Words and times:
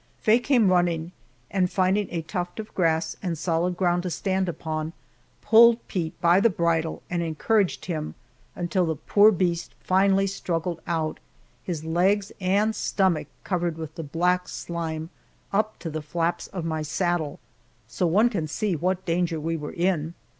Faye 0.17 0.39
came 0.39 0.71
running, 0.71 1.11
and 1.51 1.69
finding 1.69 2.07
a 2.09 2.23
tuft 2.23 2.59
of 2.59 2.73
grass 2.73 3.15
and 3.21 3.37
solid 3.37 3.77
ground 3.77 4.01
to 4.01 4.09
stand 4.09 4.49
upon, 4.49 4.93
pulled 5.43 5.87
Pete 5.87 6.19
by 6.19 6.39
the 6.39 6.49
bridle 6.49 7.03
and 7.07 7.21
encouraged 7.21 7.85
him 7.85 8.15
until 8.55 8.87
the 8.87 8.95
poor 8.95 9.31
beast 9.31 9.75
finally 9.79 10.25
struggled 10.25 10.81
out, 10.87 11.19
his 11.61 11.85
legs 11.85 12.31
and 12.41 12.75
stomach 12.75 13.27
covered 13.43 13.77
with 13.77 13.93
the 13.93 14.01
black 14.01 14.47
slime 14.47 15.11
up 15.53 15.77
to 15.77 15.89
the 15.91 16.01
flaps 16.01 16.47
of 16.47 16.65
my 16.65 16.81
saddle, 16.81 17.39
so 17.87 18.07
one 18.07 18.31
can 18.31 18.47
see 18.47 18.75
what 18.75 19.05
danger 19.05 19.39
we 19.39 19.55
were 19.55 19.71
in. 19.73 20.15